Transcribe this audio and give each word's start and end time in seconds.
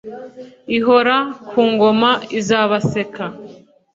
ihora 0.77 1.15
ku 1.49 1.61
ngoma 1.71 2.11
izabaseka 2.39 3.23